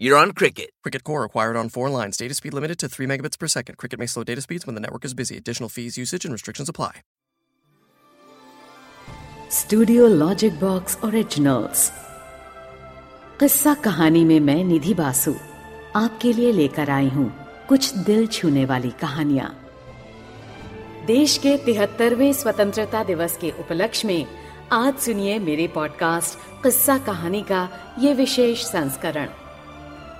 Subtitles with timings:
[0.00, 0.70] you're on Cricket.
[0.82, 2.16] Cricket Core acquired on four lines.
[2.16, 3.76] Data speed limited to 3 megabits per second.
[3.76, 5.36] Cricket may slow data speeds when the network is busy.
[5.36, 6.92] Additional fees, usage, and restrictions apply.
[9.52, 11.90] Studio logic box originals
[13.40, 15.34] किस्सा कहानी में मैं निधि बासु
[15.96, 17.26] आपके लिए लेकर आई हूँ
[17.68, 19.50] कुछ दिल छूने वाली कहानियाँ
[21.06, 24.26] देश के तिहत्तरवें स्वतंत्रता दिवस के उपलक्ष्य में
[24.72, 29.39] आज सुनिए मेरे पॉडकास्ट किस्सा कहानी का ये विशेष संस्करण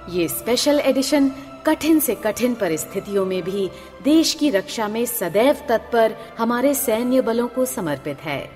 [0.09, 1.29] ये स्पेशल एडिशन
[1.67, 3.71] कठिन से कठिन परिस्थितियों में भी
[4.03, 8.51] देश की रक्षा में सदैव तत्पर हमारे सैन्य बलों को समर्पित है।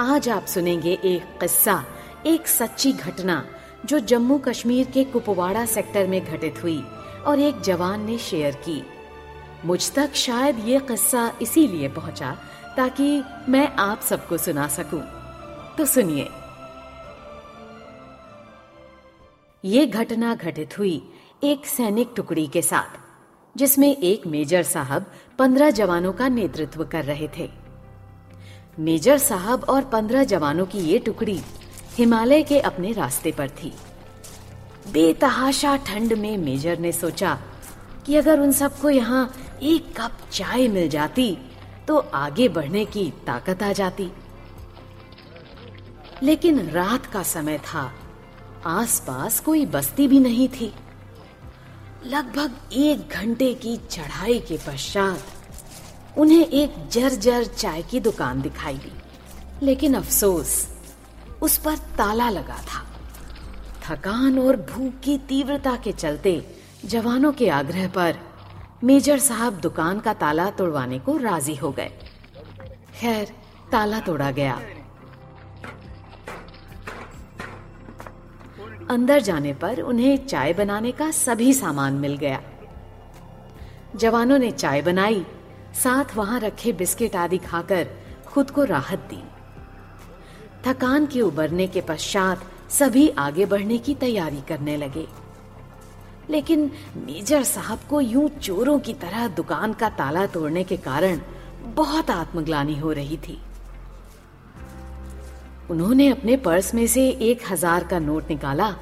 [0.00, 1.84] आज आप सुनेंगे एक किस्सा,
[2.26, 3.46] एक सच्ची घटना,
[3.84, 6.84] जो जम्मू कश्मीर के कुपवाड़ा सेक्टर में घटित हुई
[7.26, 8.82] और एक जवान ने शेयर की।
[9.64, 12.38] मुझ तक शायद ये किस्सा इसीलिए पहुँचा
[12.76, 15.02] ताकि मैं आप सबको सुना सकूँ।
[15.78, 16.28] तो सुनिए।
[19.64, 21.02] ये घटना घटित हुई
[21.44, 22.98] एक सैनिक टुकड़ी के साथ,
[23.56, 25.06] जिसमें एक मेजर साहब
[25.38, 27.48] पंद्रह जवानों का नेतृत्व कर रहे थे।
[28.78, 31.40] मेजर साहब और पंद्रह जवानों की ये टुकड़ी
[31.96, 33.72] हिमालय के अपने रास्ते पर थी।
[34.92, 37.38] बेतहाशा ठंड में मेजर ने सोचा
[38.06, 39.30] कि अगर उन सबको यहाँ
[39.62, 41.36] एक कप चाय मिल जाती
[41.88, 44.10] तो आगे बढ़ने की ताकत आ जाती।
[46.22, 47.92] लेकिन रात का समय था
[48.66, 50.74] आसपास कोई बस्ती भी नहीं थी।
[52.06, 55.20] लगभग एक घंटे की चढ़ाई के पश्चात
[56.18, 58.92] उन्हें एक जर्जर चाय की दुकान दिखाई दी।
[59.66, 60.68] लेकिन अफसोस,
[61.42, 62.86] उस पर ताला लगा था।
[63.82, 68.18] थकान और भूख की तीव्रता के चलते जवानों के आग्रह पर
[68.84, 71.90] मेजर साहब दुकान का ताला तोड़वाने को राज़ी हो गए।
[73.00, 73.32] खैर,
[73.72, 74.60] ताला तोड़ा गया।
[78.90, 82.42] अंदर जाने पर उन्हें चाय बनाने का सभी सामान मिल गया।
[83.96, 85.26] जवानों ने चाय बनाई,
[85.82, 87.88] साथ वहाँ रखे बिस्किट आदि खाकर
[88.26, 89.22] खुद को राहत दी।
[90.66, 95.06] थकान के उबरने के पश्चात सभी आगे बढ़ने की तैयारी करने लगे।
[96.30, 101.20] लेकिन मेजर साहब को यूँ चोरों की तरह दुकान का ताला तोड़ने के कारण
[101.64, 103.40] बहुत आत्मग्लानी हो रही थी।
[105.70, 108.74] उन्होंने अपने पर्स में से एक हज़ार का नोट निकाला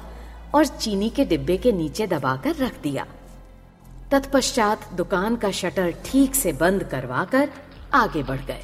[0.55, 3.05] और चीनी के डिब्बे के नीचे दबाकर रख दिया।
[4.11, 7.49] तत्पश्चात दुकान का शटर ठीक से बंद करवाकर
[7.93, 8.61] आगे बढ़ गए।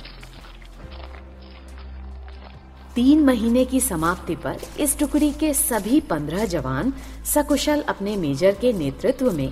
[2.96, 6.94] तीन महीने की समाप्ति पर इस टुकड़ी के सभी पंद्रह जवान
[7.25, 9.52] सकुशल अपने मेजर के नेतृत्व में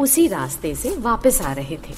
[0.00, 1.94] उसी रास्ते से वापस आ रहे थे।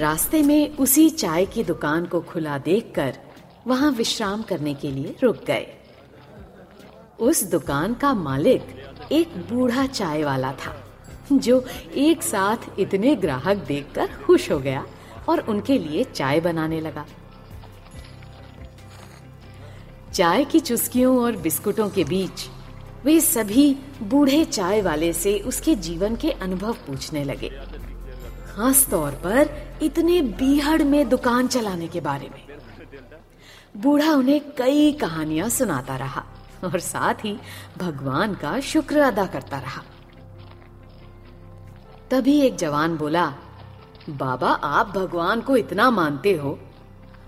[0.00, 3.18] रास्ते में उसी चाय की दुकान को खुला देखकर
[3.66, 5.66] वहाँ विश्राम करने के लिए रुक गए।
[7.20, 10.74] उस दुकान का मालिक एक बूढ़ा चाय वाला था,
[11.32, 11.64] जो
[11.96, 14.84] एक साथ इतने ग्राहक देखकर खुश हो गया
[15.28, 17.04] और उनके लिए चाय बनाने लगा।
[20.12, 22.46] चाय की चुस्कियों और बिस्कुटों के बीच
[23.04, 27.48] वे सभी बूढ़े चाय वाले से उसके जीवन के अनुभव पूछने लगे
[28.48, 29.48] खास तौर पर
[29.82, 32.53] इतने बीहड़ में दुकान चलाने के बारे में।
[33.74, 36.24] बूढ़ा उन्हें कई कहानियाँ सुनाता रहा
[36.64, 37.36] और साथ ही
[37.78, 39.82] भगवान का शुक्र अदा करता रहा।
[42.10, 43.26] तभी एक जवान बोला,
[44.10, 46.58] बाबा, आप भगवान को इतना मानते हो।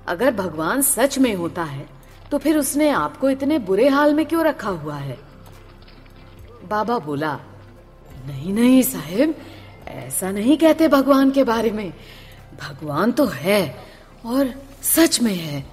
[0.08, 1.86] अगर भगवान सच में होता है
[2.30, 5.18] तो फिर उसने आपको इतने बुरे हाल में क्यों रखा हुआ है?
[6.70, 7.32] बाबा बोला,
[8.26, 9.34] नहीं नहीं साहेब,
[9.88, 11.92] ऐसा नहीं कहते भगवान के बारे में।
[12.60, 13.84] भगवान तो है
[14.26, 14.52] और
[14.84, 15.64] सच में है।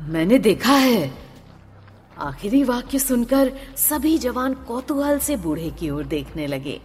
[0.00, 1.10] मैंने देखा है।
[2.18, 6.80] आखिरी वाक्य सुनकर सभी जवान कौतूहल से बूढ़े की ओर देखने लगे।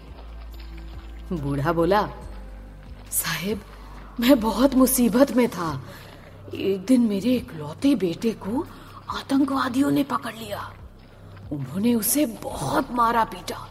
[1.33, 2.01] बूढ़ा बोला,
[3.11, 3.61] साहेब,
[4.19, 5.81] मैं बहुत मुसीबत में था।
[6.53, 8.65] एक दिन मेरे इकलौते बेटे को
[9.09, 10.71] आतंकवादियों ने पकड़ लिया।
[11.51, 13.67] उन्होंने उसे बहुत मारा पीटा,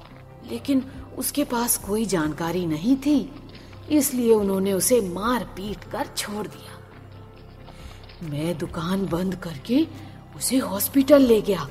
[0.50, 0.82] लेकिन
[1.19, 3.31] उसके पास कोई जानकारी नहीं थी,
[3.91, 6.73] इसलिए उन्होंने उसे मार पीट कर छोड़ दिया।
[8.24, 9.86] मैं दुकान बंद करके
[10.36, 11.68] उसे हॉस्पिटल ले गया।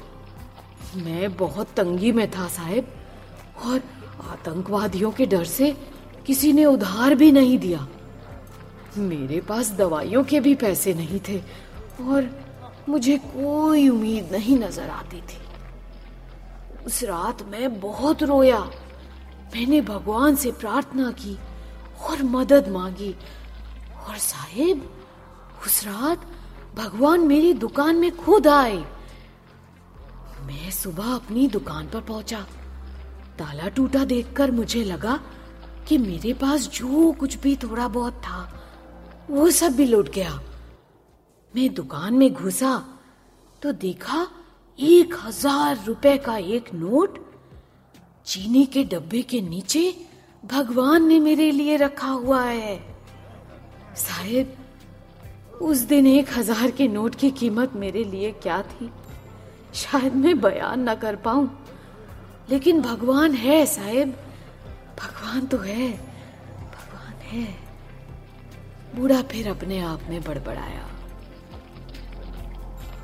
[0.96, 2.88] मैं बहुत तंगी में था साहेब,
[3.66, 3.82] और
[4.30, 5.72] आतंकवादियों के डर से
[6.26, 7.88] किसी ने उधार भी नहीं दिया।
[8.98, 11.40] मेरे पास दवाइयों के भी पैसे नहीं थे,
[12.02, 12.30] और
[12.90, 15.42] मुझे कोई उम्मीद नहीं नज़र आती थी।
[16.86, 18.60] उस रात मैं बहुत रोया।
[19.56, 21.38] मैंने भगवान से प्रार्थना की
[22.10, 23.16] और मदद मांगी,
[24.08, 24.90] और साहेब,
[25.66, 26.26] उस रात
[26.76, 28.78] भगवान मेरी दुकान में खुद आए।
[30.46, 32.40] मैं सुबह अपनी दुकान पर पहुँचा।
[33.40, 35.20] ताला टूटा देखकर मुझे लगा
[35.88, 38.42] कि मेरे पास जो कुछ भी थोड़ा बहुत था,
[39.30, 40.40] वो सब भी लुट गया।
[41.54, 42.76] मैं दुकान में घुसा
[43.62, 44.28] तो देखा
[44.80, 47.20] एक हज़ार रुपए का एक नोट
[48.26, 49.84] चीनी के डब्बे के नीचे
[50.44, 52.76] भगवान ने मेरे लिए रखा हुआ है।
[53.98, 54.56] साहेब
[55.64, 58.92] उस दिन एक हज़ार के नोट की कीमत मेरे लिए क्या थी?
[59.74, 61.66] शायद मैं बयान न कर पाऊँ।
[62.50, 64.10] लेकिन भगवान है साहेब।
[65.00, 65.92] भगवान तो है।
[66.58, 67.56] भगवान है।
[68.96, 70.90] बूढ़ा फिर अपने आप में बड़बड़ाया।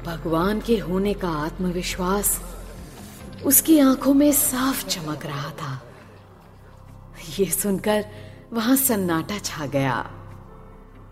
[0.06, 2.42] भगवान के होने का आत्मविश्वास
[3.46, 5.82] उसकी आँखों में साफ़ चमक रहा था।
[7.40, 8.06] ये सुनकर
[8.54, 10.19] वहाँ सन्नाटा छा गया।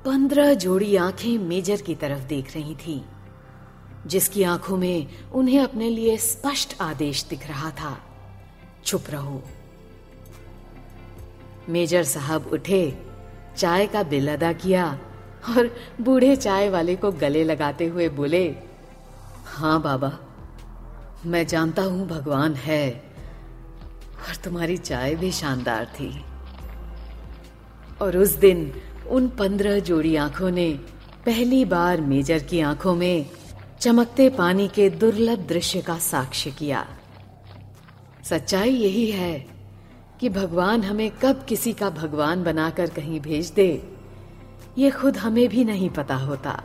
[0.08, 3.02] पंद्रह जोड़ी आँखें मेजर की तरफ़ देख रही थी,
[4.08, 7.92] जिसकी आँखों में उन्हें अपने लिए स्पष्ट आदेश दिख रहा था।
[8.86, 9.42] चुप रहो।
[11.70, 12.98] मेजर साहब उठे,
[13.58, 14.88] चाय का बिल अदा किया
[15.50, 18.46] और बूढ़े चाय वाले को गले लगाते हुए बोले
[19.46, 20.18] हाँ बाबा,
[21.26, 22.90] मैं जानता हूँ भगवान है
[24.20, 26.12] और तुम्हारी चाय भी शानदार थी।
[28.02, 28.72] और उस दिन
[29.10, 30.72] उन पंद्रह जोड़ी आँखों ने
[31.26, 33.26] पहली बार मेजर की आँखों में
[33.82, 36.86] चमकते पानी के दुर्लभ दृश्य का साक्ष्य किया।
[38.24, 39.46] सच्चाई यही है
[40.20, 43.84] कि भगवान हमें कब किसी का भगवान बनाकर कहीं भेज दे,
[44.78, 46.64] ये खुद हमें भी नहीं पता होता।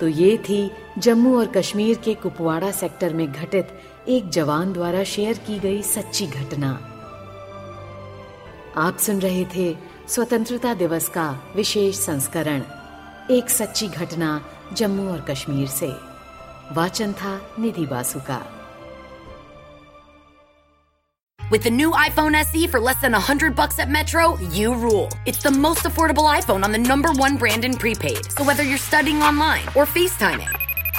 [0.00, 3.68] तो ये थी जम्मू और कश्मीर के कुपवाड़ा सेक्टर में घटित
[4.08, 6.89] एक जवान द्वारा शेयर की गई सच्ची घटना।
[8.78, 9.74] आप सुन रहे थे
[10.08, 12.62] स्वतंत्रता दिवस का विशेष संस्करण
[13.34, 14.40] एक सच्ची घटना
[14.76, 15.90] जम्मू और कश्मीर से
[16.76, 18.40] वाचन था निधि बासु का
[21.40, 25.08] With the new iPhone SE for less than 100 bucks at Metro, you rule.
[25.26, 28.30] It's the most affordable iPhone on the number one brand in prepaid.
[28.30, 30.59] So whether you're studying online or FaceTiming,